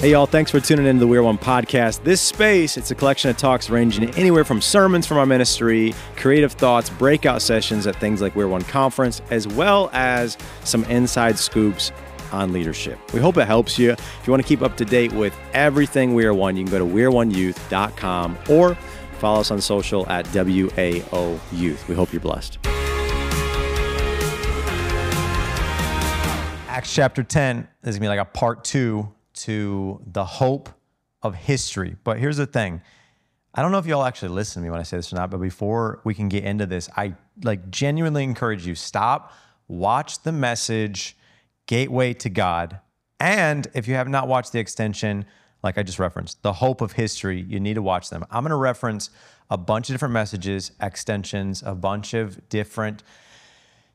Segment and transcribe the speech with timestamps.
[0.00, 2.04] Hey, y'all, thanks for tuning into the We're One podcast.
[2.04, 6.52] This space, it's a collection of talks ranging anywhere from sermons from our ministry, creative
[6.52, 11.90] thoughts, breakout sessions at things like We're One Conference, as well as some inside scoops
[12.30, 12.96] on leadership.
[13.12, 13.90] We hope it helps you.
[13.90, 16.70] If you want to keep up to date with everything We Are One, you can
[16.70, 18.76] go to weareoneyouth.com or
[19.18, 21.88] follow us on social at WAO Youth.
[21.88, 22.60] We hope you're blessed.
[26.68, 30.68] Acts chapter 10 is gonna be like a part two to the hope
[31.22, 31.96] of history.
[32.04, 32.82] But here's the thing.
[33.54, 35.30] I don't know if y'all actually listen to me when I say this or not,
[35.30, 39.32] but before we can get into this, I like genuinely encourage you stop,
[39.66, 41.16] watch the message,
[41.66, 42.80] Gateway to God.
[43.20, 45.26] And if you have not watched the extension,
[45.62, 48.24] like I just referenced, The Hope of History, you need to watch them.
[48.30, 49.10] I'm going to reference
[49.50, 53.02] a bunch of different messages, extensions, a bunch of different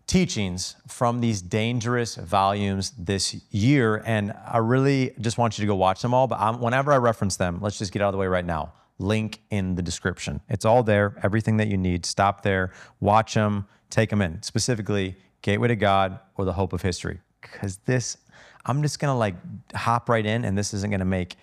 [0.08, 4.04] teachings from these dangerous volumes this year.
[4.06, 6.28] And I really just want you to go watch them all.
[6.28, 8.74] But I'm, whenever I reference them, let's just get out of the way right now.
[9.00, 10.42] Link in the description.
[10.50, 12.06] It's all there, everything that you need.
[12.06, 14.42] Stop there, watch them, take them in.
[14.44, 17.20] Specifically, Gateway to God or the Hope of History.
[17.42, 18.18] Because this,
[18.66, 19.36] I'm just gonna like
[19.76, 21.36] hop right in, and this isn't gonna make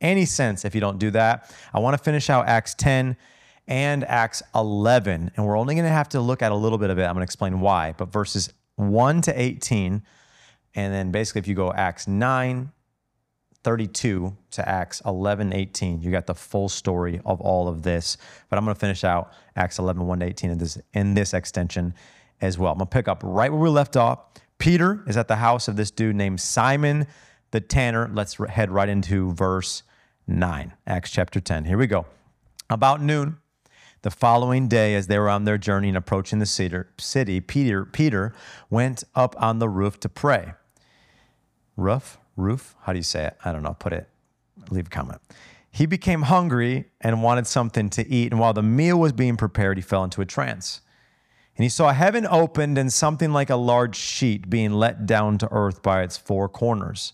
[0.00, 1.52] any sense if you don't do that.
[1.74, 3.16] I wanna finish out Acts 10
[3.68, 5.30] and Acts 11.
[5.36, 7.02] And we're only going to have to look at a little bit of it.
[7.02, 7.94] I'm going to explain why.
[7.96, 10.02] But verses 1 to 18,
[10.74, 12.72] and then basically, if you go Acts 9,
[13.62, 18.16] 32 to Acts 11, 18, you got the full story of all of this.
[18.48, 21.34] But I'm going to finish out Acts 11, 1 to 18 in this, in this
[21.34, 21.94] extension
[22.40, 22.72] as well.
[22.72, 24.20] I'm going to pick up right where we left off.
[24.58, 27.06] Peter is at the house of this dude named Simon
[27.50, 28.10] the tanner.
[28.12, 29.82] Let's head right into verse
[30.26, 31.64] 9, Acts chapter 10.
[31.64, 32.06] Here we go.
[32.70, 33.38] About noon,
[34.02, 38.32] the following day, as they were on their journey and approaching the city, Peter, Peter
[38.70, 40.54] went up on the roof to pray.
[41.76, 42.18] Roof?
[42.36, 42.76] Roof?
[42.82, 43.36] How do you say it?
[43.44, 43.74] I don't know.
[43.74, 44.08] Put it,
[44.70, 45.20] leave a comment.
[45.70, 48.32] He became hungry and wanted something to eat.
[48.32, 50.80] And while the meal was being prepared, he fell into a trance.
[51.56, 55.48] And he saw heaven opened and something like a large sheet being let down to
[55.50, 57.12] earth by its four corners.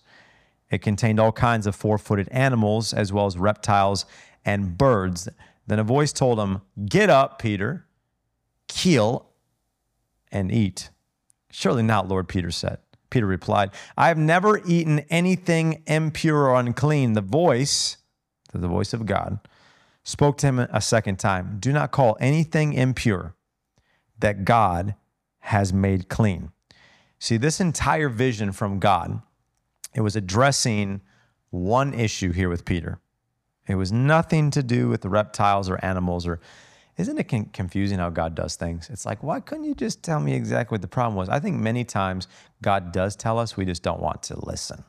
[0.71, 4.05] It contained all kinds of four footed animals, as well as reptiles
[4.45, 5.29] and birds
[5.67, 7.87] then a voice told him, Get up, Peter,
[8.69, 9.31] kill
[10.31, 10.91] and eat.
[11.51, 12.79] Surely not, Lord, Peter said.
[13.11, 17.13] Peter replied, I have never eaten anything impure or unclean.
[17.13, 17.99] The voice,
[18.53, 19.39] the voice of God,
[20.03, 23.35] spoke to him a second time Do not call anything impure
[24.19, 24.97] that God
[25.41, 26.51] has made clean.
[27.19, 29.23] See, this entire vision from God,
[29.95, 31.01] it was addressing
[31.51, 32.99] one issue here with Peter.
[33.67, 36.41] It was nothing to do with the reptiles or animals or
[36.97, 38.89] isn't it confusing how God does things?
[38.89, 41.29] It's like, why couldn't you just tell me exactly what the problem was?
[41.29, 42.29] I think many times
[42.63, 44.85] God does tell us, we just don't want to listen.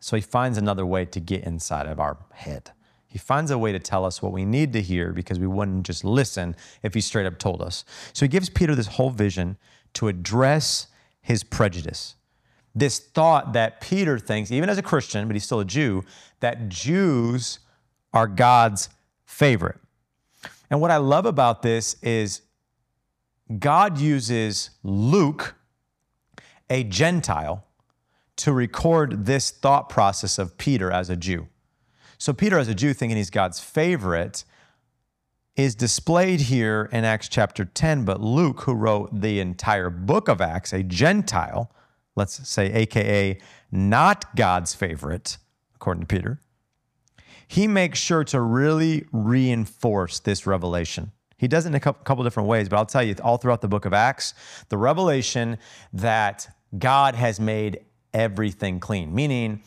[0.00, 2.72] So he finds another way to get inside of our head.
[3.06, 5.86] He finds a way to tell us what we need to hear because we wouldn't
[5.86, 7.84] just listen if he straight up told us.
[8.12, 9.56] So he gives Peter this whole vision
[9.94, 10.88] to address
[11.20, 12.16] his prejudice
[12.74, 16.04] this thought that Peter thinks, even as a Christian, but he's still a Jew,
[16.40, 17.58] that Jews
[18.12, 18.88] are God's
[19.24, 19.78] favorite.
[20.70, 22.42] And what I love about this is
[23.58, 25.54] God uses Luke,
[26.68, 27.64] a Gentile,
[28.36, 31.48] to record this thought process of Peter as a Jew.
[32.18, 34.44] So, Peter, as a Jew, thinking he's God's favorite,
[35.56, 38.04] is displayed here in Acts chapter 10.
[38.04, 41.72] But Luke, who wrote the entire book of Acts, a Gentile,
[42.18, 43.38] let's say, AKA
[43.72, 45.38] not God's favorite,
[45.74, 46.40] according to Peter,
[47.46, 51.12] he makes sure to really reinforce this revelation.
[51.38, 53.68] He does it in a couple different ways, but I'll tell you, all throughout the
[53.68, 54.34] book of Acts,
[54.68, 55.56] the revelation
[55.92, 57.80] that God has made
[58.12, 59.62] everything clean, meaning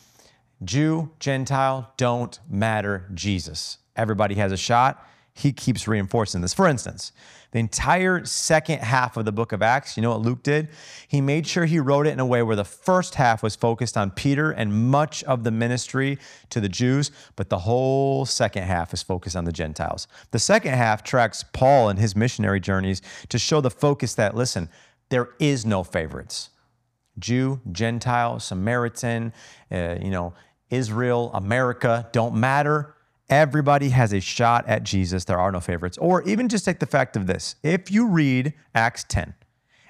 [0.62, 3.78] Jew, Gentile don't matter, Jesus.
[3.96, 5.04] Everybody has a shot.
[5.34, 6.52] He keeps reinforcing this.
[6.52, 7.10] For instance,
[7.52, 10.68] the entire second half of the book of Acts, you know what Luke did?
[11.08, 13.96] He made sure he wrote it in a way where the first half was focused
[13.96, 16.18] on Peter and much of the ministry
[16.50, 20.06] to the Jews, but the whole second half is focused on the Gentiles.
[20.32, 24.68] The second half tracks Paul and his missionary journeys to show the focus that, listen,
[25.08, 26.50] there is no favorites.
[27.18, 29.32] Jew, Gentile, Samaritan,
[29.70, 30.34] uh, you know,
[30.70, 32.94] Israel, America don't matter.
[33.32, 35.24] Everybody has a shot at Jesus.
[35.24, 35.96] There are no favorites.
[35.96, 39.32] Or even just take the fact of this if you read Acts 10,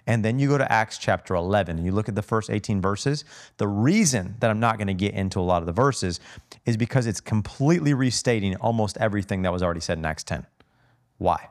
[0.07, 2.81] and then you go to Acts chapter 11 and you look at the first 18
[2.81, 3.25] verses,
[3.57, 6.21] the reason that I'm not going to get into a lot of the verses
[6.67, 10.47] is because it's completely restating almost everything that was already said in Acts 10.
[11.19, 11.49] Why?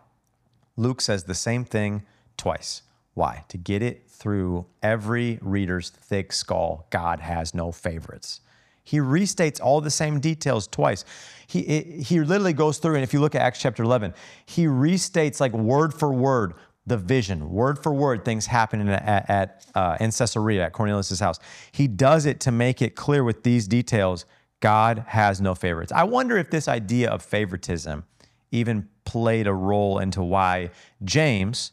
[0.78, 2.04] Luke says the same thing
[2.38, 2.84] twice.
[3.16, 3.44] Why?
[3.50, 8.40] To get it through every reader's thick skull, God has no favorites.
[8.84, 11.06] He restates all the same details twice.
[11.48, 11.62] He,
[12.02, 14.14] he literally goes through, and if you look at Acts chapter 11,
[14.46, 16.54] he restates like word for word
[16.88, 21.40] the vision, word for word, things happening at, at uh, in Caesarea at Cornelius' house.
[21.72, 24.26] He does it to make it clear with these details
[24.62, 25.92] God has no favorites.
[25.92, 28.04] I wonder if this idea of favoritism
[28.52, 30.72] even played a role into why
[31.04, 31.72] James,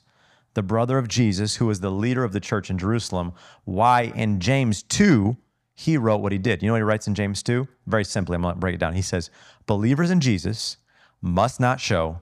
[0.55, 3.33] the brother of Jesus, who was the leader of the church in Jerusalem,
[3.65, 5.37] why in James 2,
[5.79, 6.61] he wrote what he did.
[6.61, 7.69] You know what he writes in James 2?
[7.87, 8.95] Very simply, I'm going to break it down.
[8.95, 9.31] He says,
[9.67, 10.77] Believers in Jesus
[11.23, 12.21] must not show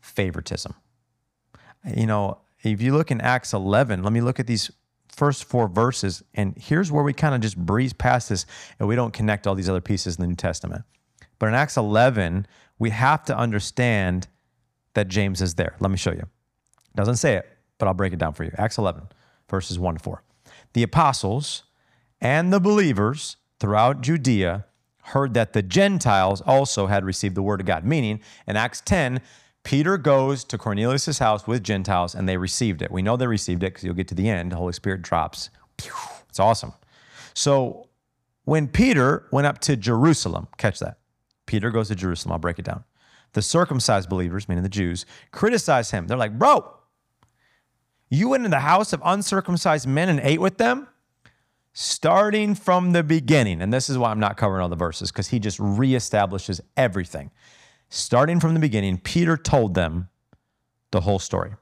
[0.00, 0.74] favoritism.
[1.96, 4.72] You know, if you look in Acts 11, let me look at these
[5.08, 6.24] first four verses.
[6.34, 8.44] And here's where we kind of just breeze past this
[8.80, 10.82] and we don't connect all these other pieces in the New Testament.
[11.38, 12.44] But in Acts 11,
[12.80, 14.26] we have to understand
[14.94, 15.76] that James is there.
[15.78, 16.26] Let me show you.
[16.96, 17.48] Doesn't say it,
[17.78, 18.50] but I'll break it down for you.
[18.58, 19.04] Acts 11,
[19.48, 20.24] verses 1 to 4.
[20.72, 21.62] The apostles
[22.24, 24.64] and the believers throughout Judea
[25.08, 27.84] heard that the Gentiles also had received the word of God.
[27.84, 29.20] Meaning, in Acts 10,
[29.62, 32.90] Peter goes to Cornelius' house with Gentiles and they received it.
[32.90, 34.52] We know they received it because you'll get to the end.
[34.52, 35.50] The Holy Spirit drops.
[36.28, 36.72] It's awesome.
[37.34, 37.88] So
[38.44, 40.98] when Peter went up to Jerusalem, catch that.
[41.46, 42.32] Peter goes to Jerusalem.
[42.32, 42.84] I'll break it down.
[43.34, 46.06] The circumcised believers, meaning the Jews, criticize him.
[46.06, 46.72] They're like, Bro,
[48.08, 50.88] you went in the house of uncircumcised men and ate with them?
[51.76, 55.28] Starting from the beginning, and this is why I'm not covering all the verses, because
[55.28, 57.32] he just reestablishes everything.
[57.88, 60.08] Starting from the beginning, Peter told them
[60.92, 61.52] the whole story.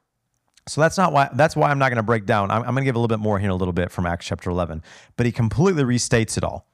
[0.69, 2.51] So that's not why that's why I'm not going to break down.
[2.51, 4.07] I'm, I'm going to give a little bit more here in a little bit from
[4.07, 4.83] Acts chapter 11,
[5.17, 6.69] but he completely restates it all.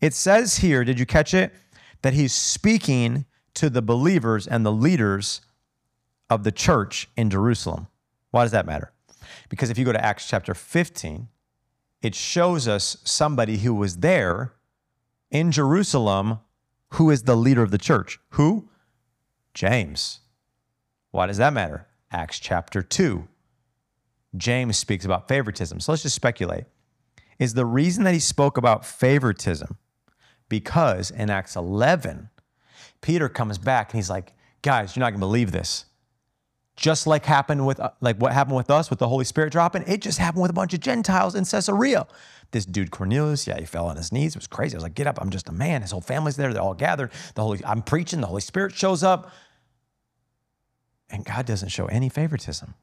[0.00, 1.54] It says here, did you catch it?
[2.02, 5.40] That he's speaking to the believers and the leaders
[6.30, 7.88] of the church in Jerusalem.
[8.30, 8.92] Why does that matter?
[9.48, 11.28] Because if you go to Acts chapter 15,
[12.02, 14.54] it shows us somebody who was there
[15.30, 16.40] in Jerusalem
[16.92, 18.18] who is the leader of the church.
[18.30, 18.68] Who?
[19.54, 20.20] James.
[21.10, 21.86] Why does that matter?
[22.10, 23.26] Acts chapter 2.
[24.36, 25.80] James speaks about favoritism.
[25.80, 26.64] So let's just speculate.
[27.38, 29.76] Is the reason that he spoke about favoritism
[30.48, 32.30] because in Acts 11,
[33.00, 35.84] Peter comes back and he's like, guys, you're not going to believe this.
[36.78, 39.82] Just like happened with uh, like what happened with us with the Holy Spirit dropping,
[39.88, 42.06] it just happened with a bunch of Gentiles in Caesarea.
[42.52, 44.36] This dude Cornelius, yeah, he fell on his knees.
[44.36, 44.76] It was crazy.
[44.76, 45.82] I was like, get up, I'm just a man.
[45.82, 46.52] His whole family's there.
[46.52, 47.10] They're all gathered.
[47.34, 48.20] The Holy, I'm preaching.
[48.20, 49.32] The Holy Spirit shows up,
[51.10, 52.74] and God doesn't show any favoritism.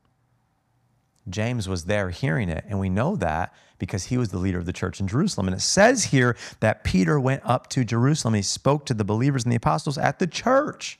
[1.29, 4.65] James was there hearing it, and we know that because he was the leader of
[4.65, 5.47] the church in Jerusalem.
[5.47, 8.33] And it says here that Peter went up to Jerusalem.
[8.33, 10.99] He spoke to the believers and the apostles at the church.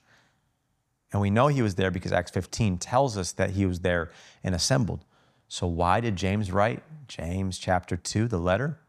[1.12, 4.12] And we know he was there because Acts 15 tells us that he was there
[4.44, 5.06] and assembled.
[5.48, 8.80] So, why did James write James chapter 2, the letter?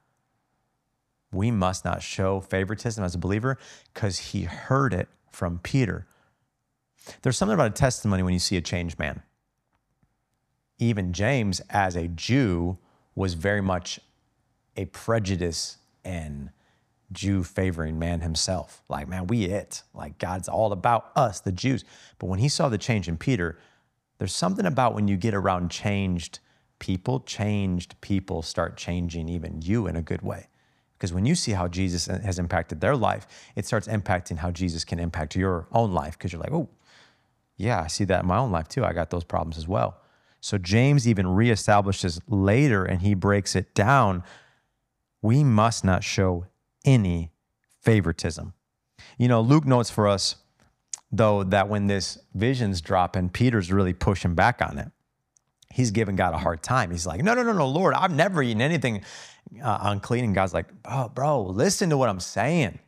[1.32, 3.58] We must not show favoritism as a believer
[3.92, 6.06] because he heard it from Peter.
[7.22, 9.22] There's something about a testimony when you see a changed man.
[10.78, 12.78] Even James, as a Jew,
[13.14, 14.00] was very much
[14.76, 16.50] a prejudice and
[17.12, 18.82] Jew favoring man himself.
[18.88, 19.82] Like, man, we it.
[19.94, 21.84] Like, God's all about us, the Jews.
[22.18, 23.58] But when he saw the change in Peter,
[24.18, 26.40] there's something about when you get around changed
[26.78, 30.48] people, changed people start changing even you in a good way.
[30.96, 34.50] Because when you see how Jesus uh, has impacted their life, it starts impacting how
[34.50, 36.18] Jesus can impact your own life.
[36.18, 36.68] Because you're like, oh,
[37.56, 38.84] yeah, I see that in my own life too.
[38.84, 39.98] I got those problems as well.
[40.40, 44.22] So James even reestablishes later and he breaks it down.
[45.20, 46.46] We must not show
[46.86, 47.32] any
[47.82, 48.54] favoritism.
[49.18, 50.36] You know, Luke notes for us,
[51.12, 54.90] though, that when this vision's drop and Peter's really pushing back on it,
[55.70, 56.90] he's giving God a hard time.
[56.90, 59.02] He's like, no, no, no, no, Lord, I've never eaten anything
[59.62, 60.24] uh, unclean.
[60.24, 62.78] And God's like, oh, bro, listen to what I'm saying.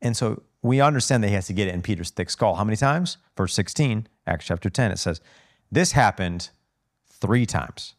[0.00, 2.54] And so we understand that he has to get it in Peter's thick skull.
[2.54, 3.18] How many times?
[3.36, 5.20] Verse 16, Acts chapter 10, it says,
[5.72, 6.50] This happened
[7.08, 7.94] three times.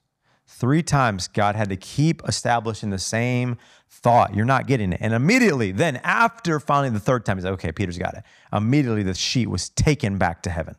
[0.51, 4.33] Three times God had to keep establishing the same thought.
[4.35, 4.99] You're not getting it.
[4.99, 8.23] And immediately, then after finally the third time, he's like, okay, Peter's got it.
[8.51, 10.75] Immediately the sheet was taken back to heaven.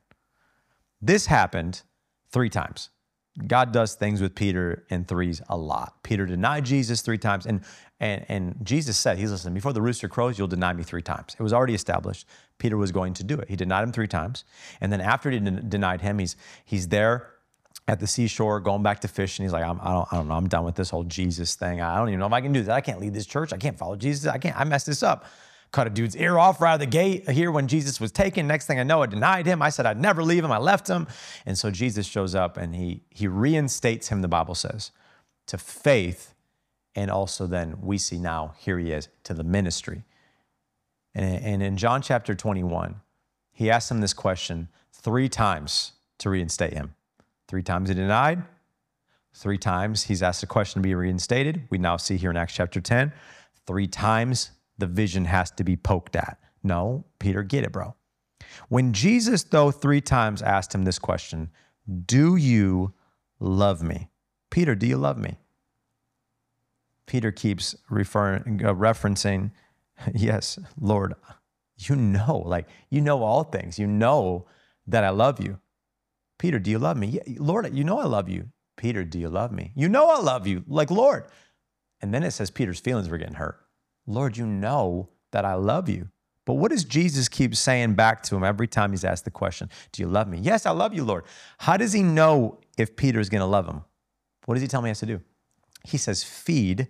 [1.00, 1.82] This happened
[2.32, 2.90] three times.
[3.46, 6.02] God does things with Peter in threes a lot.
[6.02, 7.60] Peter denied Jesus three times, and
[8.00, 11.36] and and Jesus said, He's listening, before the rooster crows, you'll deny me three times.
[11.38, 12.26] It was already established.
[12.58, 13.48] Peter was going to do it.
[13.48, 14.44] He denied him three times.
[14.80, 17.30] And then after he denied him, he's he's there
[17.90, 19.44] at the seashore going back to fishing.
[19.44, 20.34] He's like, I'm, I, don't, I don't know.
[20.34, 21.80] I'm done with this whole Jesus thing.
[21.80, 22.72] I don't even know if I can do that.
[22.72, 23.52] I can't lead this church.
[23.52, 24.30] I can't follow Jesus.
[24.30, 24.56] I can't.
[24.56, 25.24] I messed this up.
[25.72, 28.46] Cut a dude's ear off right out of the gate here when Jesus was taken.
[28.46, 29.60] Next thing I know, I denied him.
[29.60, 30.52] I said I'd never leave him.
[30.52, 31.08] I left him.
[31.46, 34.92] And so Jesus shows up and he, he reinstates him, the Bible says,
[35.48, 36.34] to faith
[36.94, 40.04] And also, then we see now, here he is to the ministry.
[41.12, 43.00] And, and in John chapter 21,
[43.50, 46.94] he asked him this question three times to reinstate him.
[47.50, 48.44] Three times he denied,
[49.34, 51.66] three times he's asked a question to be reinstated.
[51.68, 53.12] We now see here in Acts chapter 10,
[53.66, 56.38] three times the vision has to be poked at.
[56.62, 57.96] No, Peter, get it, bro.
[58.68, 61.50] When Jesus, though, three times asked him this question,
[62.06, 62.94] Do you
[63.40, 64.10] love me?
[64.50, 65.36] Peter, do you love me?
[67.06, 69.50] Peter keeps referring, uh, referencing,
[70.14, 71.14] Yes, Lord,
[71.78, 73.76] you know, like you know all things.
[73.76, 74.46] You know
[74.86, 75.58] that I love you.
[76.40, 77.06] Peter, do you love me?
[77.06, 78.48] Yeah, Lord, you know I love you.
[78.78, 79.72] Peter, do you love me?
[79.76, 80.64] You know I love you.
[80.66, 81.26] Like, Lord.
[82.00, 83.60] And then it says Peter's feelings were getting hurt.
[84.06, 86.08] Lord, you know that I love you.
[86.46, 89.68] But what does Jesus keep saying back to him every time he's asked the question?
[89.92, 90.38] Do you love me?
[90.38, 91.24] Yes, I love you, Lord.
[91.58, 93.82] How does he know if Peter's going to love him?
[94.46, 95.20] What does he tell me he has to do?
[95.84, 96.88] He says, feed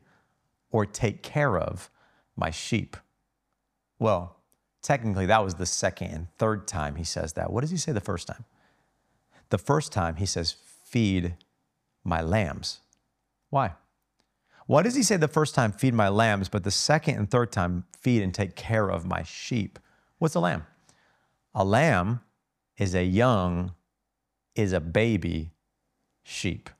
[0.70, 1.90] or take care of
[2.36, 2.96] my sheep.
[3.98, 4.36] Well,
[4.80, 7.52] technically, that was the second and third time he says that.
[7.52, 8.44] What does he say the first time?
[9.50, 11.36] The first time he says, feed
[12.02, 12.80] my lambs.
[13.50, 13.74] Why?
[14.66, 17.50] Why does he say the first time, feed my lambs, but the second and third
[17.50, 19.78] time, feed and take care of my sheep?
[20.18, 20.66] What's a lamb?
[21.54, 22.20] A lamb
[22.76, 23.74] is a young,
[24.54, 25.50] is a baby
[26.22, 26.70] sheep.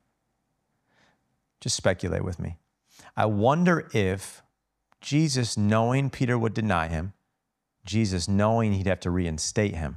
[1.61, 2.59] Just speculate with me.
[3.17, 4.43] I wonder if
[5.00, 7.12] Jesus, knowing Peter would deny him,
[7.85, 9.97] Jesus, knowing he'd have to reinstate him,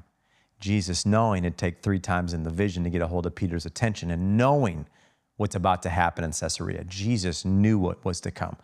[0.64, 3.66] Jesus, knowing it'd take three times in the vision to get a hold of Peter's
[3.66, 4.88] attention, and knowing
[5.38, 8.56] what's about to happen in Caesarea, Jesus knew what was to come.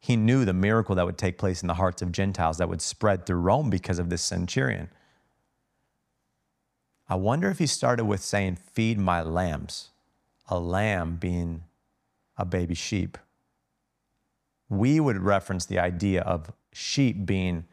[0.00, 2.82] He knew the miracle that would take place in the hearts of Gentiles that would
[2.82, 4.88] spread through Rome because of this centurion.
[7.08, 9.90] I wonder if he started with saying, Feed my lambs,
[10.48, 11.62] a lamb being
[12.36, 13.16] a baby sheep
[14.68, 17.64] we would reference the idea of sheep being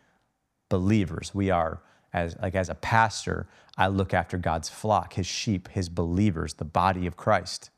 [0.69, 1.31] believers.
[1.33, 1.81] We are
[2.15, 3.45] as like as a pastor,
[3.77, 7.69] I look after God's flock, his sheep, his believers, the body of Christ.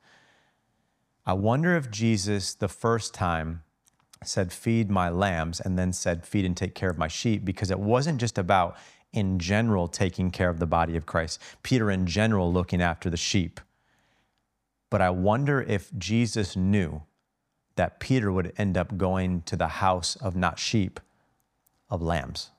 [1.26, 3.64] I wonder if Jesus the first time
[4.24, 7.72] said feed my lambs and then said feed and take care of my sheep because
[7.72, 8.78] it wasn't just about
[9.12, 11.42] in general taking care of the body of Christ.
[11.64, 13.60] Peter in general looking after the sheep.
[14.92, 17.02] But I wonder if Jesus knew
[17.76, 21.00] that Peter would end up going to the house of not sheep,
[21.90, 22.52] of lambs.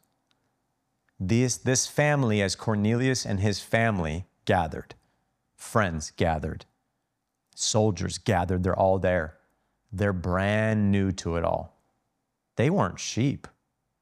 [1.20, 4.94] This, this family, as Cornelius and his family gathered,
[5.56, 6.64] friends gathered,
[7.54, 9.36] soldiers gathered, they're all there.
[9.92, 11.76] They're brand new to it all.
[12.56, 13.48] They weren't sheep.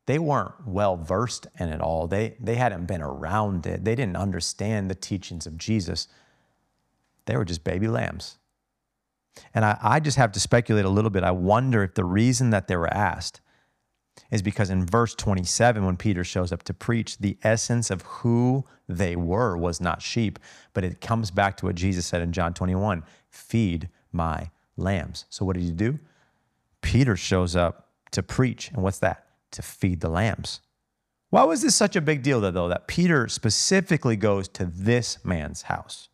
[0.07, 2.07] They weren't well versed in it all.
[2.07, 3.85] They, they hadn't been around it.
[3.85, 6.09] They didn't understand the teachings of Jesus.
[7.25, 8.39] They were just baby lambs.
[9.53, 11.25] And I, I just have to speculate a little bit.
[11.25, 13.41] I wonder if the reason that they were asked
[14.31, 18.65] is because in verse 27, when Peter shows up to preach, the essence of who
[18.89, 20.39] they were was not sheep,
[20.73, 25.27] but it comes back to what Jesus said in John 21 feed my lambs.
[25.29, 25.99] So, what did he do?
[26.81, 28.71] Peter shows up to preach.
[28.71, 29.27] And what's that?
[29.53, 30.61] To feed the lambs.
[31.31, 35.63] Why was this such a big deal, though, that Peter specifically goes to this man's
[35.63, 36.09] house?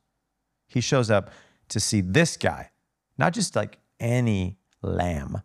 [0.66, 1.30] He shows up
[1.68, 2.70] to see this guy
[3.18, 5.42] not just like any lamb,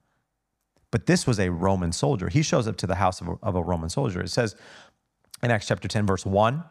[0.91, 2.29] but this was a Roman soldier.
[2.29, 4.21] He shows up to the house of a, of a Roman soldier.
[4.21, 4.55] It says
[5.43, 6.63] in Acts chapter 10, verse 1,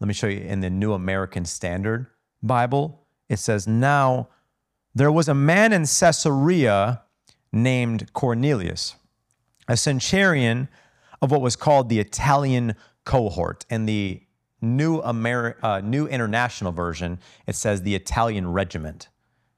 [0.00, 2.06] let me show you in the New American Standard
[2.42, 4.28] Bible, it says, Now
[4.94, 7.02] there was a man in Caesarea
[7.52, 8.96] named Cornelius,
[9.68, 10.68] a centurion
[11.22, 13.64] of what was called the Italian cohort.
[13.70, 14.22] And the
[14.60, 19.08] New, Ameri- uh, New International Version, it says the Italian regiment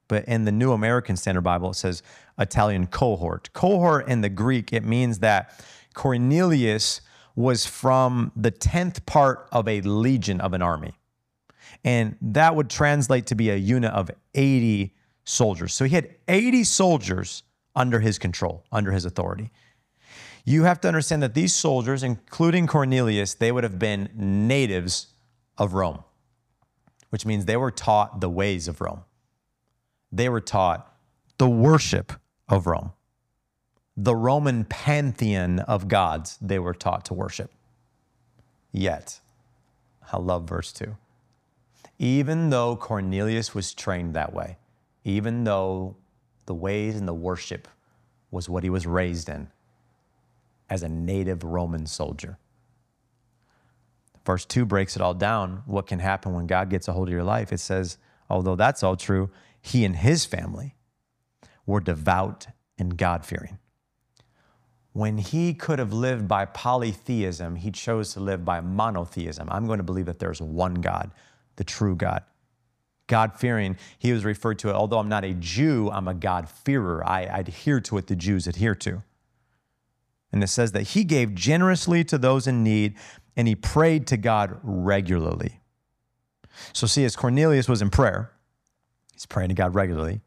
[0.07, 2.01] but in the New American Standard Bible, it says
[2.39, 3.49] Italian cohort.
[3.53, 5.63] Cohort in the Greek, it means that
[5.93, 7.01] Cornelius
[7.35, 10.93] was from the 10th part of a legion of an army.
[11.83, 15.73] And that would translate to be a unit of 80 soldiers.
[15.73, 17.43] So he had 80 soldiers
[17.75, 19.51] under his control, under his authority.
[20.45, 25.07] You have to understand that these soldiers, including Cornelius, they would have been natives
[25.57, 26.03] of Rome,
[27.09, 29.03] which means they were taught the ways of Rome
[30.11, 30.93] they were taught
[31.37, 32.13] the worship
[32.49, 32.93] of Rome.
[33.95, 37.51] The Roman pantheon of gods they were taught to worship.
[38.71, 39.19] Yet,
[40.11, 40.95] I love verse 2.
[41.99, 44.57] Even though Cornelius was trained that way,
[45.03, 45.95] even though
[46.45, 47.67] the ways and the worship
[48.29, 49.49] was what he was raised in
[50.69, 52.37] as a native Roman soldier.
[54.25, 55.63] Verse 2 breaks it all down.
[55.65, 57.53] What can happen when God gets a hold of your life?
[57.53, 57.97] It says,
[58.29, 59.29] although that's all true,
[59.61, 60.75] he and his family
[61.67, 62.47] were devout
[62.79, 63.59] and God fearing.
[64.93, 69.47] When he could have lived by polytheism, he chose to live by monotheism.
[69.51, 71.11] I'm going to believe that there's one God,
[71.57, 72.23] the true God.
[73.05, 76.49] God fearing, he was referred to, it, although I'm not a Jew, I'm a God
[76.49, 77.07] fearer.
[77.07, 79.03] I adhere to what the Jews adhere to.
[80.31, 82.95] And it says that he gave generously to those in need
[83.35, 85.61] and he prayed to God regularly.
[86.73, 88.31] So, see, as Cornelius was in prayer,
[89.13, 90.21] he's praying to God regularly.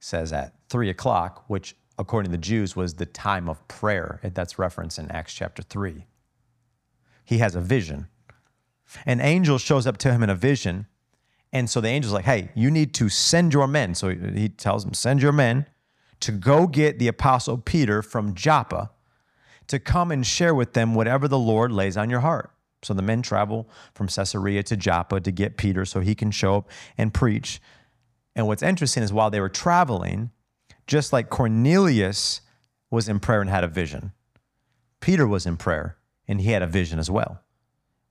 [0.00, 4.18] Says at three o'clock, which according to the Jews was the time of prayer.
[4.22, 6.06] That's referenced in Acts chapter 3.
[7.24, 8.08] He has a vision.
[9.06, 10.86] An angel shows up to him in a vision.
[11.52, 13.94] And so the angel's like, hey, you need to send your men.
[13.94, 15.66] So he tells him, send your men
[16.20, 18.90] to go get the apostle Peter from Joppa
[19.66, 22.50] to come and share with them whatever the Lord lays on your heart.
[22.82, 26.56] So the men travel from Caesarea to Joppa to get Peter so he can show
[26.56, 27.60] up and preach.
[28.40, 30.30] And what's interesting is while they were traveling,
[30.86, 32.40] just like Cornelius
[32.90, 34.12] was in prayer and had a vision,
[35.00, 37.42] Peter was in prayer and he had a vision as well.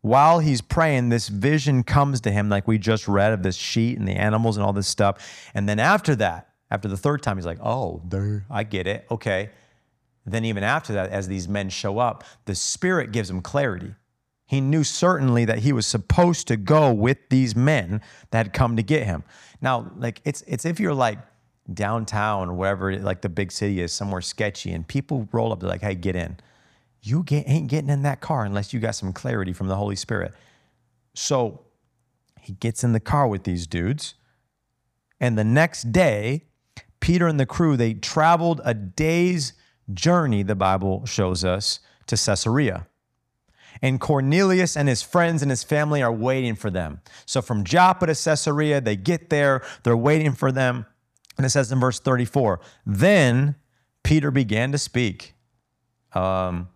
[0.01, 3.97] While he's praying, this vision comes to him, like we just read of this sheet
[3.97, 5.49] and the animals and all this stuff.
[5.55, 9.07] And then after that, after the third time, he's like, oh, there, I get it.
[9.09, 9.49] Okay.
[10.27, 13.95] Then, even after that, as these men show up, the Spirit gives him clarity.
[14.49, 18.01] He knew certainly that he was supposed to go with these men
[18.31, 19.23] that had come to get him.
[19.61, 21.19] Now, like it's it's if you're like
[21.71, 25.69] downtown or wherever like the big city is, somewhere sketchy, and people roll up, they're
[25.69, 26.37] like, "Hey, get in."
[27.03, 29.95] You get, ain't getting in that car unless you got some clarity from the Holy
[29.95, 30.33] Spirit.
[31.13, 31.61] So
[32.41, 34.15] he gets in the car with these dudes,
[35.19, 36.45] and the next day,
[37.01, 39.53] Peter and the crew they traveled a day's
[39.93, 42.87] journey, the Bible shows us, to Caesarea.
[43.81, 47.01] And Cornelius and his friends and his family are waiting for them.
[47.25, 50.85] So from Joppa to Caesarea, they get there, they're waiting for them.
[51.37, 53.55] And it says in verse 34 Then
[54.03, 55.35] Peter began to speak.
[56.13, 56.69] Um,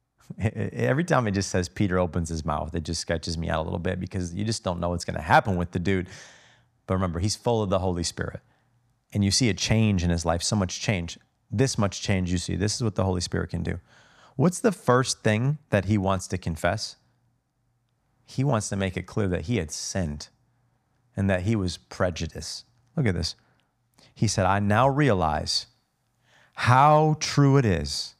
[0.38, 3.64] every time it just says Peter opens his mouth, it just sketches me out a
[3.64, 6.08] little bit because you just don't know what's going to happen with the dude.
[6.86, 8.40] But remember, he's full of the Holy Spirit.
[9.12, 11.18] And you see a change in his life, so much change
[11.50, 12.56] this much change you see.
[12.56, 13.80] This is what the Holy Spirit can do.
[14.38, 16.94] What's the first thing that he wants to confess?
[18.24, 20.28] He wants to make it clear that he had sinned
[21.16, 22.64] and that he was prejudiced.
[22.96, 23.34] Look at this.
[24.14, 25.66] He said, I now realize
[26.54, 28.14] how true it is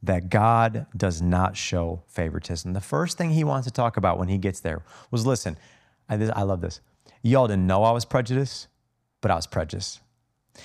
[0.00, 2.72] that God does not show favoritism.
[2.72, 5.58] The first thing he wants to talk about when he gets there was listen,
[6.08, 6.80] I, I love this.
[7.20, 8.68] Y'all didn't know I was prejudiced,
[9.20, 9.98] but I was prejudiced.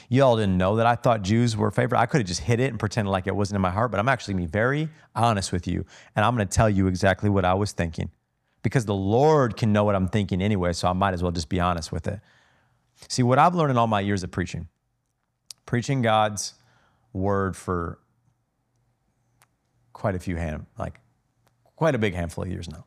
[0.09, 1.99] Y'all didn't know that I thought Jews were favorite.
[1.99, 3.99] I could have just hit it and pretended like it wasn't in my heart, but
[3.99, 5.85] I'm actually going to be very honest with you.
[6.15, 8.11] And I'm going to tell you exactly what I was thinking
[8.63, 10.73] because the Lord can know what I'm thinking anyway.
[10.73, 12.19] So I might as well just be honest with it.
[13.07, 14.67] See, what I've learned in all my years of preaching,
[15.65, 16.53] preaching God's
[17.13, 17.99] word for
[19.93, 20.99] quite a few hand, like
[21.75, 22.85] quite a big handful of years now.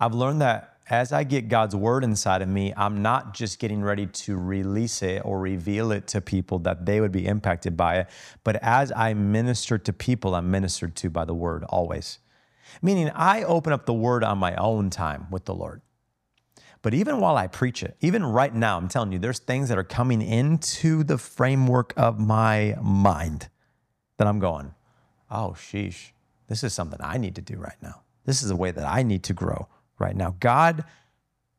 [0.00, 3.82] I've learned that as I get God's word inside of me, I'm not just getting
[3.82, 7.98] ready to release it or reveal it to people that they would be impacted by
[7.98, 8.08] it,
[8.42, 12.18] but as I minister to people, I'm ministered to by the word always.
[12.80, 15.82] Meaning, I open up the word on my own time with the Lord.
[16.80, 19.78] But even while I preach it, even right now, I'm telling you, there's things that
[19.78, 23.48] are coming into the framework of my mind
[24.16, 24.74] that I'm going,
[25.30, 26.12] oh, sheesh,
[26.46, 28.02] this is something I need to do right now.
[28.24, 30.36] This is a way that I need to grow right now.
[30.40, 30.84] God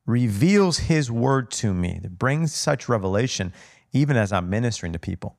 [0.05, 3.53] reveals his word to me that brings such revelation
[3.91, 5.37] even as I'm ministering to people.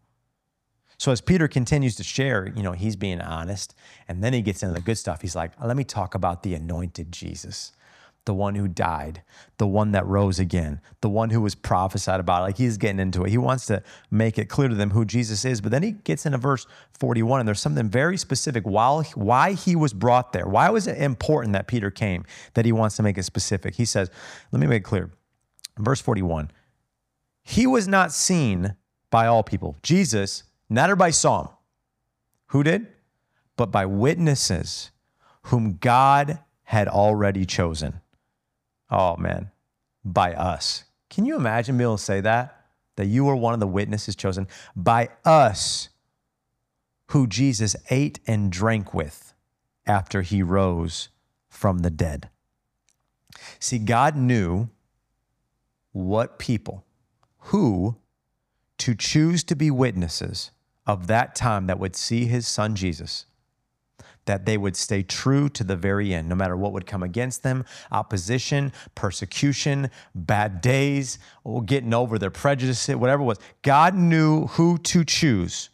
[0.98, 3.74] So as Peter continues to share, you know, he's being honest
[4.06, 5.22] and then he gets into the good stuff.
[5.22, 7.72] He's like, "Let me talk about the anointed Jesus."
[8.26, 9.22] The one who died,
[9.56, 12.42] the one that rose again, the one who was prophesied about.
[12.42, 13.30] Like he's getting into it.
[13.30, 15.60] He wants to make it clear to them who Jesus is.
[15.60, 16.66] But then he gets into verse
[16.98, 20.46] 41, and there's something very specific while, why he was brought there.
[20.46, 23.74] Why was it important that Peter came that he wants to make it specific?
[23.74, 24.10] He says,
[24.52, 25.10] let me make it clear.
[25.78, 26.50] Verse 41
[27.42, 28.76] He was not seen
[29.10, 29.76] by all people.
[29.82, 31.48] Jesus, not everybody saw him.
[32.48, 32.86] Who did?
[33.56, 34.90] But by witnesses
[35.44, 38.00] whom God had already chosen.
[38.90, 39.50] Oh man,
[40.04, 40.84] by us.
[41.08, 42.56] Can you imagine being able to say that?
[42.96, 45.88] That you were one of the witnesses chosen by us
[47.06, 49.34] who Jesus ate and drank with
[49.86, 51.08] after he rose
[51.48, 52.28] from the dead.
[53.58, 54.68] See, God knew
[55.92, 56.84] what people,
[57.38, 57.96] who
[58.78, 60.50] to choose to be witnesses
[60.86, 63.26] of that time that would see his son Jesus
[64.26, 67.42] that they would stay true to the very end, no matter what would come against
[67.42, 71.18] them opposition, persecution, bad days,
[71.66, 73.38] getting over their prejudice, whatever it was.
[73.62, 75.70] God knew who to choose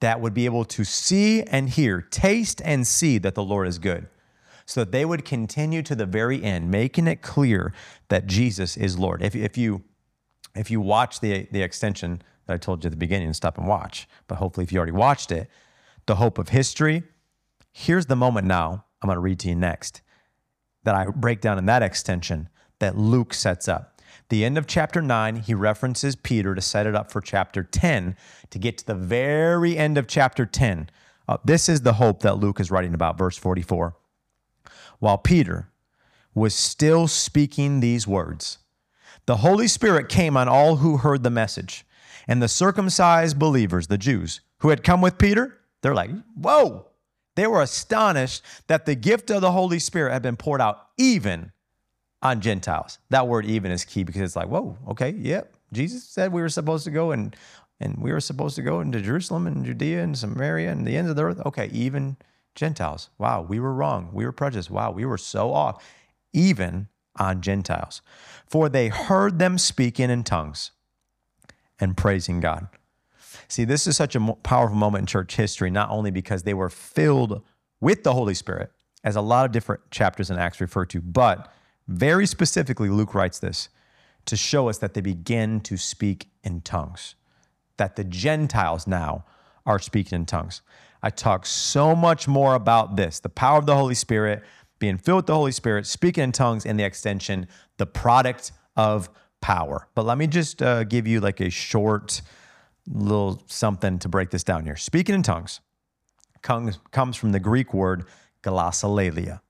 [0.00, 3.78] that would be able to see and hear, taste and see that the Lord is
[3.78, 4.08] good,
[4.64, 7.72] so that they would continue to the very end, making it clear
[8.08, 9.22] that Jesus is Lord.
[9.22, 9.82] If, if you
[10.54, 13.66] if you watch the the extension that I told you at the beginning, stop and
[13.66, 14.08] watch.
[14.26, 15.48] But hopefully, if you already watched it,
[16.06, 17.02] the hope of history.
[17.80, 18.84] Here's the moment now.
[19.00, 20.02] I'm going to read to you next
[20.82, 22.48] that I break down in that extension
[22.80, 24.02] that Luke sets up.
[24.30, 28.16] The end of chapter 9, he references Peter to set it up for chapter 10
[28.50, 30.90] to get to the very end of chapter 10.
[31.28, 33.94] Uh, this is the hope that Luke is writing about, verse 44.
[34.98, 35.70] While Peter
[36.34, 38.58] was still speaking these words,
[39.26, 41.86] the Holy Spirit came on all who heard the message.
[42.26, 46.87] And the circumcised believers, the Jews, who had come with Peter, they're like, whoa.
[47.38, 51.52] They were astonished that the gift of the Holy Spirit had been poured out even
[52.20, 52.98] on Gentiles.
[53.10, 55.54] That word even is key because it's like, whoa, okay, yep.
[55.72, 57.36] Jesus said we were supposed to go and
[57.78, 61.10] and we were supposed to go into Jerusalem and Judea and Samaria and the ends
[61.10, 61.40] of the earth.
[61.46, 62.16] Okay, even
[62.56, 63.08] Gentiles.
[63.18, 64.10] Wow, we were wrong.
[64.12, 64.68] We were prejudiced.
[64.68, 65.80] Wow, we were so off.
[66.32, 66.88] Even
[67.20, 68.02] on Gentiles.
[68.48, 70.72] For they heard them speaking in tongues
[71.78, 72.66] and praising God.
[73.48, 76.68] See, this is such a powerful moment in church history, not only because they were
[76.68, 77.42] filled
[77.80, 78.70] with the Holy Spirit,
[79.04, 81.50] as a lot of different chapters in Acts refer to, but
[81.86, 83.70] very specifically, Luke writes this
[84.26, 87.14] to show us that they begin to speak in tongues,
[87.78, 89.24] that the Gentiles now
[89.64, 90.60] are speaking in tongues.
[91.02, 94.42] I talk so much more about this the power of the Holy Spirit,
[94.78, 99.08] being filled with the Holy Spirit, speaking in tongues, and the extension, the product of
[99.40, 99.88] power.
[99.94, 102.20] But let me just uh, give you like a short
[102.90, 104.76] little something to break this down here.
[104.76, 105.60] Speaking in tongues
[106.42, 108.04] comes, from the Greek word
[108.42, 109.40] glossolalia.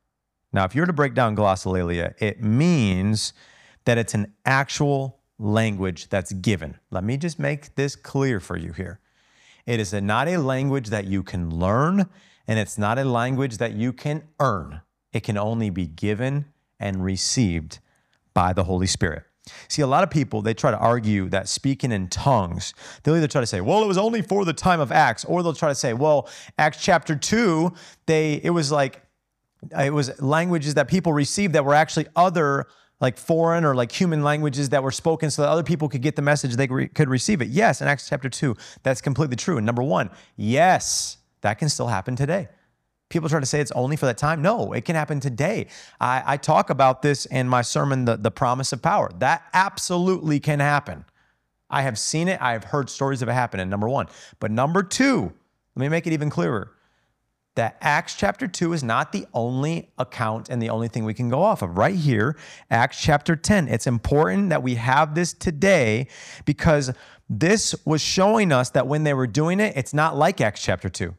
[0.53, 3.33] Now, if you were to break down glossolalia, it means
[3.85, 6.79] that it's an actual language that's given.
[6.90, 9.01] Let me just make this clear for you here.
[9.66, 12.09] It is a, not a language that you can learn,
[12.46, 14.81] and it's not a language that you can earn.
[15.12, 16.46] It can only be given
[16.81, 17.79] and received
[18.33, 19.24] by the Holy Spirit.
[19.68, 23.28] See, a lot of people, they try to argue that speaking in tongues, they'll either
[23.28, 25.68] try to say, well, it was only for the time of Acts, or they'll try
[25.68, 27.72] to say, well, Acts chapter 2,
[28.06, 29.02] they it was like
[29.78, 32.66] it was languages that people received that were actually other
[33.00, 36.16] like foreign or like human languages that were spoken so that other people could get
[36.16, 37.48] the message they re- could receive it.
[37.48, 39.56] Yes, in Acts chapter 2, that's completely true.
[39.56, 42.48] And number 1, yes, that can still happen today.
[43.08, 44.42] People try to say it's only for that time.
[44.42, 45.68] No, it can happen today.
[46.00, 49.10] I, I talk about this in my sermon, the, the Promise of Power.
[49.18, 51.04] That absolutely can happen.
[51.70, 52.40] I have seen it.
[52.40, 54.08] I have heard stories of it happening, number one.
[54.40, 55.32] But number two,
[55.74, 56.72] let me make it even clearer
[57.58, 61.28] that Acts chapter 2 is not the only account and the only thing we can
[61.28, 61.76] go off of.
[61.76, 62.36] Right here,
[62.70, 63.66] Acts chapter 10.
[63.66, 66.06] It's important that we have this today
[66.44, 66.92] because
[67.28, 70.88] this was showing us that when they were doing it, it's not like Acts chapter
[70.88, 71.16] 2.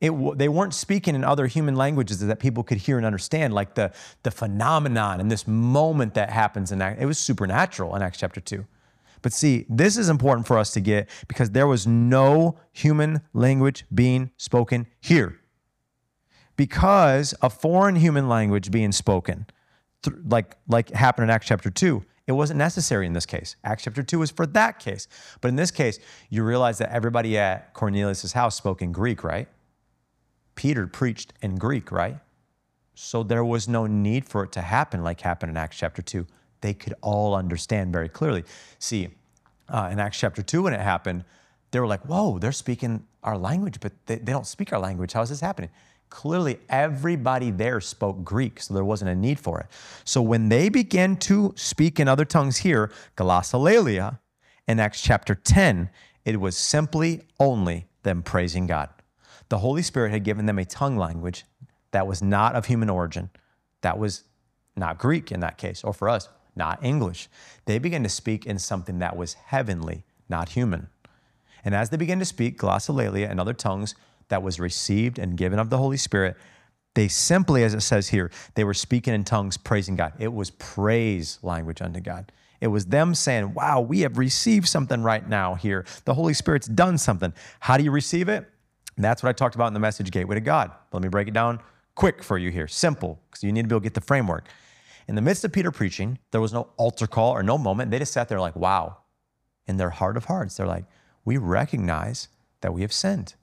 [0.00, 3.74] It, they weren't speaking in other human languages that people could hear and understand, like
[3.74, 6.80] the, the phenomenon and this moment that happens in.
[6.80, 8.64] It was supernatural in Acts chapter 2.
[9.22, 13.84] But see, this is important for us to get because there was no human language
[13.92, 15.40] being spoken here.
[16.56, 19.46] Because a foreign human language being spoken,
[20.24, 23.56] like, like happened in Acts chapter 2, it wasn't necessary in this case.
[23.64, 25.08] Acts chapter 2 is for that case.
[25.40, 25.98] But in this case,
[26.30, 29.48] you realize that everybody at Cornelius' house spoke in Greek, right?
[30.58, 32.18] Peter preached in Greek, right?
[32.96, 36.26] So there was no need for it to happen like happened in Acts chapter 2.
[36.62, 38.42] They could all understand very clearly.
[38.80, 39.10] See,
[39.68, 41.24] uh, in Acts chapter 2, when it happened,
[41.70, 45.12] they were like, whoa, they're speaking our language, but they, they don't speak our language.
[45.12, 45.70] How is this happening?
[46.10, 49.66] Clearly, everybody there spoke Greek, so there wasn't a need for it.
[50.02, 54.18] So when they began to speak in other tongues here, glossolalia,
[54.66, 55.88] in Acts chapter 10,
[56.24, 58.88] it was simply only them praising God.
[59.48, 61.44] The Holy Spirit had given them a tongue language
[61.90, 63.30] that was not of human origin.
[63.80, 64.24] That was
[64.76, 67.28] not Greek in that case, or for us, not English.
[67.64, 70.88] They began to speak in something that was heavenly, not human.
[71.64, 73.94] And as they began to speak glossolalia and other tongues
[74.28, 76.36] that was received and given of the Holy Spirit,
[76.94, 80.12] they simply, as it says here, they were speaking in tongues, praising God.
[80.18, 82.32] It was praise language unto God.
[82.60, 85.84] It was them saying, Wow, we have received something right now here.
[86.04, 87.32] The Holy Spirit's done something.
[87.60, 88.50] How do you receive it?
[88.98, 90.72] And that's what I talked about in the message gateway to God.
[90.92, 91.60] Let me break it down
[91.94, 94.48] quick for you here, simple, because you need to be able to get the framework.
[95.06, 97.92] In the midst of Peter preaching, there was no altar call or no moment.
[97.92, 98.96] They just sat there like, wow.
[99.68, 100.84] In their heart of hearts, they're like,
[101.24, 102.26] we recognize
[102.60, 103.34] that we have sinned.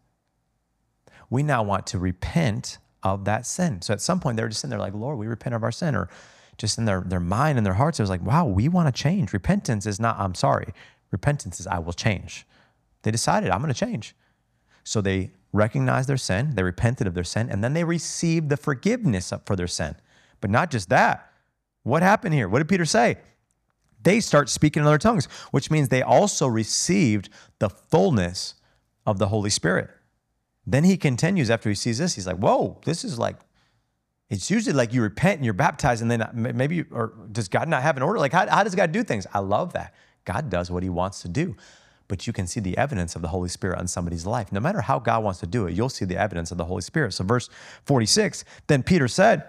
[1.29, 3.81] We now want to repent of that sin.
[3.81, 5.95] So at some point, they're just sitting there like, Lord, we repent of our sin.
[5.95, 6.09] Or
[6.57, 9.01] just in their, their mind and their hearts, it was like, wow, we want to
[9.01, 9.31] change.
[9.31, 10.73] Repentance is not, I'm sorry.
[11.11, 12.45] Repentance is, I will change.
[13.03, 14.15] They decided, I'm going to change.
[14.85, 18.57] So they recognized their sin, they repented of their sin, and then they received the
[18.57, 19.95] forgiveness for their sin.
[20.39, 21.31] But not just that.
[21.83, 22.47] What happened here?
[22.47, 23.17] What did Peter say?
[24.01, 28.55] They start speaking in other tongues, which means they also received the fullness
[29.05, 29.89] of the Holy Spirit.
[30.67, 32.15] Then he continues after he sees this.
[32.15, 33.37] He's like, whoa, this is like,
[34.29, 37.83] it's usually like you repent and you're baptized, and then maybe, or does God not
[37.83, 38.19] have an order?
[38.19, 39.25] Like, how, how does God do things?
[39.33, 39.93] I love that.
[40.25, 41.55] God does what he wants to do.
[42.07, 44.51] But you can see the evidence of the Holy Spirit on somebody's life.
[44.51, 46.81] No matter how God wants to do it, you'll see the evidence of the Holy
[46.81, 47.13] Spirit.
[47.13, 47.49] So, verse
[47.85, 49.43] 46 then Peter said,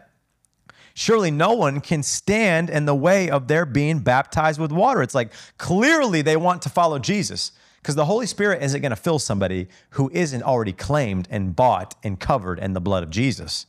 [0.94, 5.02] Surely no one can stand in the way of their being baptized with water.
[5.02, 8.96] It's like clearly they want to follow Jesus because the Holy Spirit isn't going to
[8.96, 13.66] fill somebody who isn't already claimed and bought and covered in the blood of Jesus.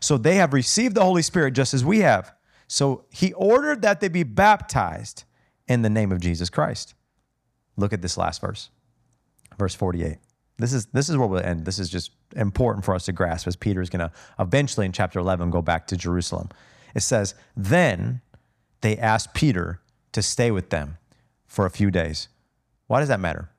[0.00, 2.32] So they have received the Holy Spirit just as we have.
[2.68, 5.24] So he ordered that they be baptized
[5.68, 6.94] in the name of Jesus Christ.
[7.76, 8.70] Look at this last verse,
[9.58, 10.18] verse 48.
[10.58, 11.66] This is this is where we'll end.
[11.66, 14.92] This is just important for us to grasp as Peter is going to eventually in
[14.92, 16.48] chapter 11 go back to Jerusalem.
[16.94, 18.22] It says, Then
[18.80, 19.80] they asked Peter
[20.12, 20.96] to stay with them
[21.46, 22.28] for a few days.
[22.86, 23.50] Why does that matter?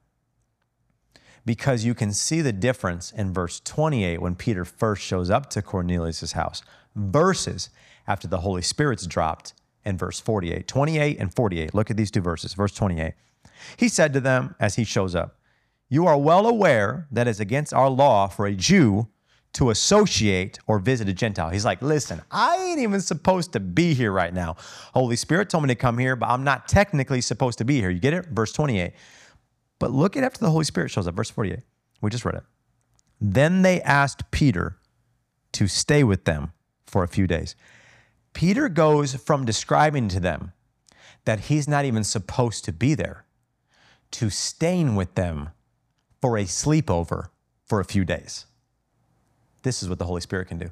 [1.45, 5.62] Because you can see the difference in verse 28 when Peter first shows up to
[5.62, 6.62] Cornelius' house
[6.95, 7.69] versus
[8.08, 9.53] after the Holy Spirit's dropped
[9.86, 10.67] in verse 48.
[10.67, 11.73] 28 and 48.
[11.73, 12.53] Look at these two verses.
[12.53, 13.13] Verse 28.
[13.77, 15.39] He said to them as he shows up,
[15.89, 19.07] You are well aware that it's against our law for a Jew
[19.53, 21.49] to associate or visit a Gentile.
[21.49, 24.55] He's like, listen, I ain't even supposed to be here right now.
[24.93, 27.89] Holy Spirit told me to come here, but I'm not technically supposed to be here.
[27.89, 28.27] You get it?
[28.27, 28.93] Verse 28.
[29.79, 31.60] But look at after the Holy Spirit shows up, verse 48.
[32.01, 32.43] We just read it.
[33.19, 34.77] Then they asked Peter
[35.53, 36.51] to stay with them
[36.86, 37.55] for a few days.
[38.33, 40.51] Peter goes from describing to them
[41.25, 43.25] that he's not even supposed to be there
[44.12, 45.50] to staying with them
[46.22, 47.30] for a sleepover
[47.65, 48.46] for a few days.
[49.63, 50.72] This is what the Holy Spirit can do.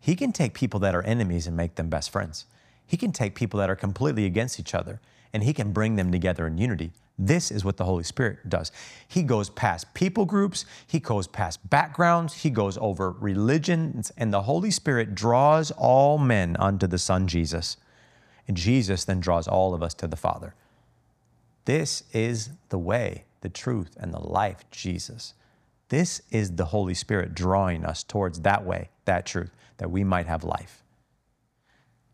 [0.00, 2.46] He can take people that are enemies and make them best friends.
[2.84, 5.00] He can take people that are completely against each other
[5.32, 6.92] and he can bring them together in unity.
[7.18, 8.72] This is what the Holy Spirit does.
[9.06, 14.42] He goes past people groups, he goes past backgrounds, he goes over religions, and the
[14.42, 17.76] Holy Spirit draws all men unto the Son Jesus.
[18.48, 20.54] And Jesus then draws all of us to the Father.
[21.64, 25.34] This is the way, the truth, and the life, Jesus.
[25.88, 30.26] This is the Holy Spirit drawing us towards that way, that truth, that we might
[30.26, 30.82] have life.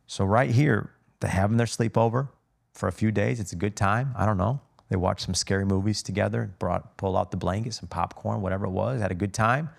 [0.07, 2.29] So, right here, they're having their sleepover
[2.73, 3.41] for a few days.
[3.41, 4.15] It's a good time.
[4.17, 4.61] I don't know.
[4.89, 8.71] They watched some scary movies together, brought, pulled out the blankets and popcorn, whatever it
[8.71, 9.71] was, had a good time.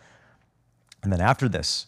[1.02, 1.88] And then after this,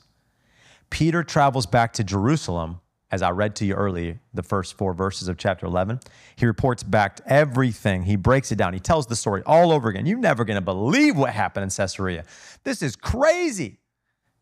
[0.90, 2.80] Peter travels back to Jerusalem
[3.12, 6.00] as I read to you earlier, the first four verses of chapter 11,
[6.38, 8.04] he reports back everything.
[8.04, 8.74] He breaks it down.
[8.74, 10.06] He tells the story all over again.
[10.06, 12.24] You're never going to believe what happened in Caesarea.
[12.64, 13.80] This is crazy.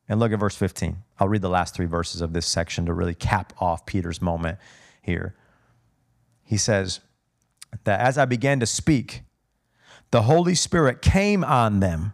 [0.08, 0.97] And look at verse 15.
[1.19, 4.60] I'll read the last three verses of this section to really cap off Peter's moment
[5.01, 5.36] here.
[6.43, 6.99] He says
[7.86, 9.23] that as I began to speak,
[10.12, 12.13] the Holy Spirit came on them,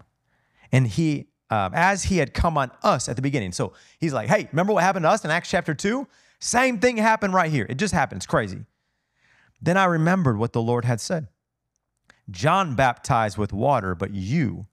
[0.71, 3.53] and he, um, as he had come on us at the beginning.
[3.53, 6.05] So he's like, hey, remember what happened to us in Acts chapter 2?
[6.39, 7.65] Same thing happened right here.
[7.69, 8.19] It just happened.
[8.19, 8.65] It's crazy.
[9.61, 11.27] Then I remembered what the Lord had said
[12.29, 14.67] John baptized with water, but you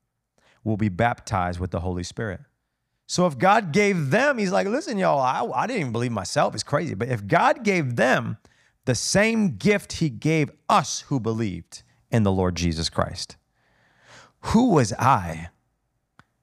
[0.64, 2.40] will be baptized with the Holy Spirit.
[3.07, 6.55] So if God gave them, he's like, listen, y'all, I, I didn't even believe myself.
[6.55, 6.94] It's crazy.
[6.94, 8.38] But if God gave them
[8.85, 13.37] the same gift he gave us who believed in the Lord Jesus Christ,
[14.40, 15.51] who was I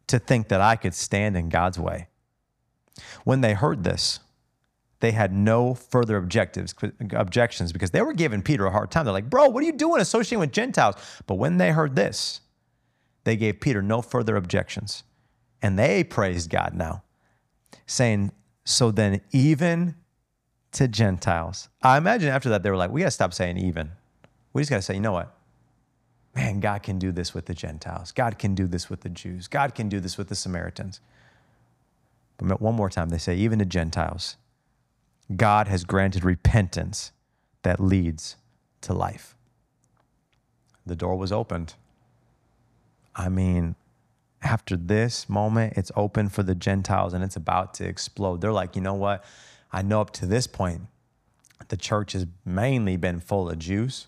[0.07, 2.07] to think that I could stand in God's way?
[3.23, 4.19] When they heard this,
[4.99, 6.75] they had no further objectives,
[7.11, 9.05] objections because they were giving Peter a hard time.
[9.05, 10.95] They're like, bro, what are you doing associating with Gentiles?
[11.25, 12.41] But when they heard this,
[13.23, 15.03] they gave Peter no further objections.
[15.61, 17.03] And they praised God now,
[17.85, 18.31] saying,
[18.65, 19.95] So then, even
[20.73, 21.69] to Gentiles.
[21.81, 23.91] I imagine after that, they were like, We got to stop saying even.
[24.53, 25.35] We just got to say, You know what?
[26.35, 28.11] Man, God can do this with the Gentiles.
[28.11, 29.47] God can do this with the Jews.
[29.47, 31.01] God can do this with the Samaritans.
[32.37, 34.37] But one more time, they say, Even to Gentiles.
[35.35, 37.11] God has granted repentance
[37.61, 38.35] that leads
[38.81, 39.35] to life.
[40.85, 41.75] The door was opened.
[43.15, 43.75] I mean,
[44.41, 48.41] after this moment, it's open for the Gentiles and it's about to explode.
[48.41, 49.23] They're like, you know what?
[49.71, 50.83] I know up to this point,
[51.67, 54.07] the church has mainly been full of Jews.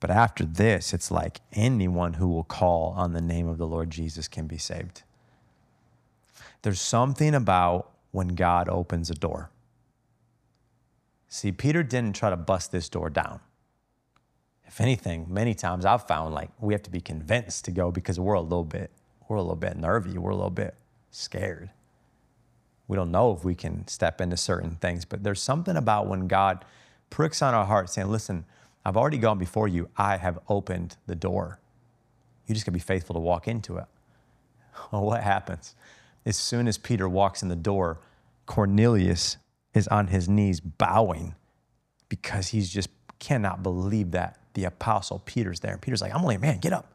[0.00, 3.90] But after this, it's like anyone who will call on the name of the Lord
[3.90, 5.02] Jesus can be saved.
[6.62, 9.50] There's something about when God opens a door.
[11.36, 13.40] See, Peter didn't try to bust this door down.
[14.64, 18.18] If anything, many times I've found like we have to be convinced to go because
[18.18, 18.90] we're a little bit
[19.28, 20.16] we're a little bit nervy.
[20.16, 20.74] We're a little bit
[21.10, 21.68] scared.
[22.88, 26.26] We don't know if we can step into certain things, but there's something about when
[26.26, 26.64] God
[27.10, 28.46] pricks on our heart saying, Listen,
[28.82, 29.90] I've already gone before you.
[29.94, 31.60] I have opened the door.
[32.46, 33.84] You just got to be faithful to walk into it.
[34.90, 35.74] Well, what happens?
[36.24, 38.00] As soon as Peter walks in the door,
[38.46, 39.36] Cornelius
[39.76, 41.34] is on his knees bowing
[42.08, 45.72] because he's just cannot believe that the apostle Peter's there.
[45.72, 46.92] And Peter's like, I'm only a man, get up.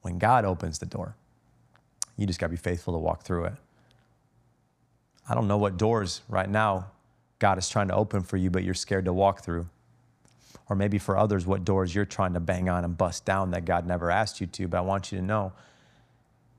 [0.00, 1.16] When God opens the door,
[2.16, 3.54] you just got to be faithful to walk through it.
[5.28, 6.86] I don't know what doors right now
[7.38, 9.68] God is trying to open for you, but you're scared to walk through.
[10.68, 13.64] Or maybe for others, what doors you're trying to bang on and bust down that
[13.64, 14.68] God never asked you to.
[14.68, 15.52] But I want you to know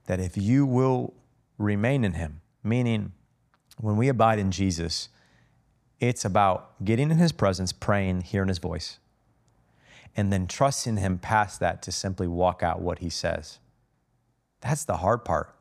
[0.05, 1.13] that if you will
[1.57, 3.13] remain in Him, meaning
[3.79, 5.09] when we abide in Jesus,
[6.09, 8.99] it's about getting in His presence, praying, hearing His voice,
[10.15, 13.59] and then trusting Him past that to simply walk out what He says.
[14.61, 15.55] That's the hard part.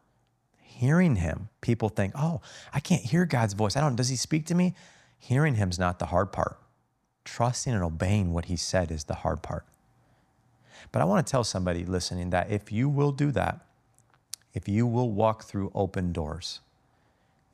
[0.61, 2.41] Hearing Him, people think, oh,
[2.75, 3.77] I can't hear God's voice.
[3.77, 4.75] I don't, does He speak to me?
[5.19, 6.59] Hearing Him's not the hard part.
[7.25, 9.65] Trusting and obeying what He said is the hard part.
[10.91, 13.65] But I want to tell somebody listening that if you will do that,
[14.55, 16.61] if you will walk through open doors,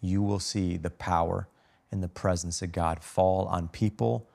[0.01, 1.49] you will see the power
[1.91, 4.29] and the presence of God fall on people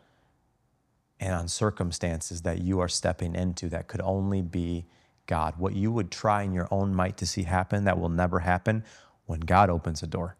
[1.20, 4.86] and on circumstances that you are stepping into that could only be
[5.26, 5.56] God.
[5.58, 8.84] What you would try in your own might to see happen, that will never happen
[9.26, 10.38] when God opens a door.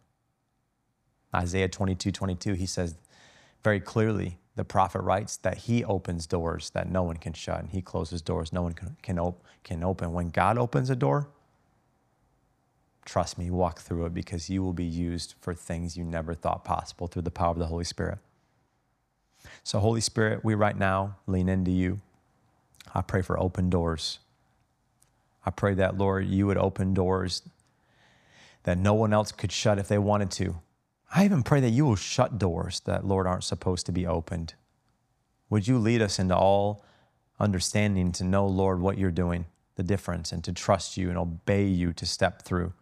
[1.34, 2.96] Isaiah 22 22, he says
[3.62, 7.70] very clearly, the prophet writes that he opens doors that no one can shut, and
[7.70, 10.12] he closes doors no one can, can, op- can open.
[10.12, 11.30] When God opens a door,
[13.04, 16.64] trust me, walk through it because you will be used for things you never thought
[16.64, 18.18] possible through the power of the Holy Spirit.
[19.62, 22.00] So, Holy Spirit, we right now lean into you.
[22.94, 24.18] I pray for open doors.
[25.44, 27.42] I pray that, Lord, you would open doors
[28.62, 30.56] that no one else could shut if they wanted to.
[31.14, 34.54] I even pray that you will shut doors that, Lord, aren't supposed to be opened.
[35.50, 36.84] Would you lead us into all
[37.38, 41.66] understanding to know, Lord, what you're doing, the difference, and to trust you and obey
[41.66, 42.72] you to step through?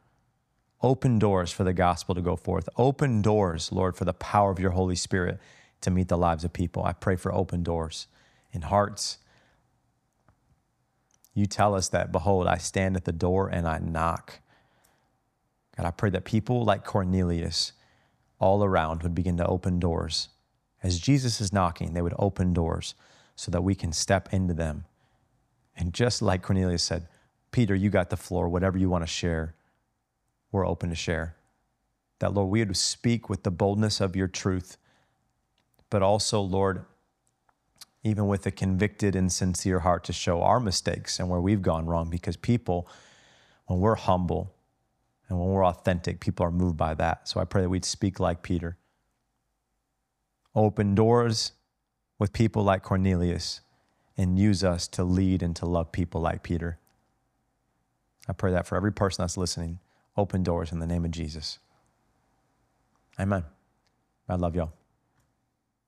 [0.82, 2.68] Open doors for the gospel to go forth.
[2.76, 5.38] Open doors, Lord, for the power of your Holy Spirit
[5.80, 6.84] to meet the lives of people.
[6.84, 8.08] I pray for open doors
[8.52, 9.18] in hearts.
[11.34, 14.40] You tell us that, behold, I stand at the door and I knock.
[15.76, 17.72] God, I pray that people like Cornelius
[18.40, 20.28] all around would begin to open doors.
[20.82, 22.94] As Jesus is knocking, they would open doors
[23.36, 24.84] so that we can step into them.
[25.76, 27.06] And just like Cornelius said,
[27.52, 29.54] Peter, you got the floor, whatever you want to share
[30.52, 31.34] we're open to share.
[32.20, 34.76] That, Lord, we would speak with the boldness of your truth,
[35.90, 36.84] but also, Lord,
[38.04, 41.86] even with a convicted and sincere heart to show our mistakes and where we've gone
[41.86, 42.86] wrong because people,
[43.66, 44.54] when we're humble
[45.28, 47.28] and when we're authentic, people are moved by that.
[47.28, 48.76] So I pray that we'd speak like Peter.
[50.54, 51.52] Open doors
[52.18, 53.62] with people like Cornelius
[54.16, 56.78] and use us to lead and to love people like Peter.
[58.28, 59.78] I pray that for every person that's listening
[60.16, 61.58] open doors in the name of Jesus.
[63.18, 63.44] Amen.
[64.28, 64.72] I love y'all.